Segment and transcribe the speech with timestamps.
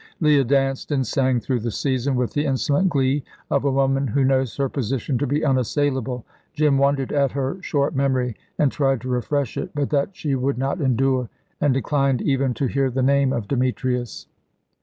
[0.19, 4.23] Leah danced and sang through the season with the insolent glee of a woman who
[4.23, 6.25] knows her position to be unassailable.
[6.55, 10.57] Jim wondered at her short memory, and tried to refresh it; but that she would
[10.57, 11.29] not endure,
[11.61, 14.25] and declined even to hear the name of Demetrius.